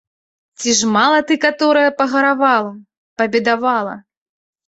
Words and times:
Ці 0.61 0.69
ж 0.77 0.87
мала 0.95 1.19
ты 1.31 1.37
каторая 1.43 1.89
пагаравала, 1.99 2.71
пабедавала? 3.23 3.93